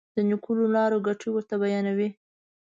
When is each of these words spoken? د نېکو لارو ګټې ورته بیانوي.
د 0.15 0.17
نېکو 0.27 0.51
لارو 0.75 0.99
ګټې 1.07 1.29
ورته 1.31 1.55
بیانوي. 1.61 2.09